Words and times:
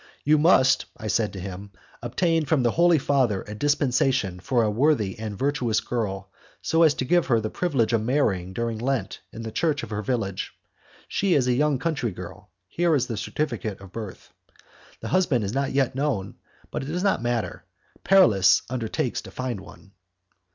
"You 0.23 0.39
must," 0.39 0.85
I 0.97 1.05
said 1.05 1.31
to 1.33 1.39
him, 1.39 1.69
"obtain 2.01 2.45
from 2.45 2.63
the 2.63 2.71
Holy 2.71 2.97
Father 2.97 3.43
a 3.43 3.53
dispensation 3.53 4.39
for 4.39 4.63
a 4.63 4.71
worthy 4.71 5.19
and 5.19 5.37
virtuous 5.37 5.79
girl, 5.79 6.31
so 6.59 6.81
as 6.81 6.95
to 6.95 7.05
give 7.05 7.27
her 7.27 7.39
the 7.39 7.51
privilege 7.51 7.93
of 7.93 8.01
marrying 8.01 8.51
during 8.51 8.79
Lent 8.79 9.19
in 9.31 9.43
the 9.43 9.51
church 9.51 9.83
of 9.83 9.91
her 9.91 10.01
village; 10.01 10.53
she 11.07 11.35
is 11.35 11.47
a 11.47 11.53
young 11.53 11.77
country 11.77 12.09
girl. 12.09 12.49
Here 12.67 12.95
is 12.95 13.07
her 13.09 13.15
certificate 13.15 13.79
of 13.79 13.91
birth. 13.91 14.33
The 15.01 15.09
husband 15.09 15.43
is 15.43 15.53
not 15.53 15.71
yet 15.71 15.93
known; 15.93 16.33
but 16.71 16.81
it 16.81 16.87
does 16.87 17.03
not 17.03 17.21
matter, 17.21 17.63
Paralis 18.03 18.63
undertakes 18.71 19.21
to 19.21 19.29
find 19.29 19.59
one." 19.61 19.91